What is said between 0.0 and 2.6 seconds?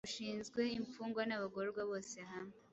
Rushinzwe Imfungwa n’Abagororwa bose hamwe.